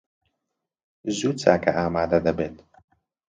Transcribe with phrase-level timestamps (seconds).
[1.17, 2.55] زوو چاکە ئامادە دەبێت.